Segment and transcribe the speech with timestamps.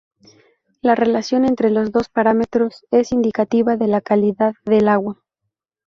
[0.81, 5.23] La relación entre los dos parámetros es indicativa de la calidad del agua.